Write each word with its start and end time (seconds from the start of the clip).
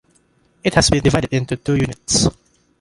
It 0.63 0.73
has 0.73 0.89
been 0.89 1.03
divided 1.03 1.31
into 1.31 1.57
two 1.57 1.75
units. 1.75 2.27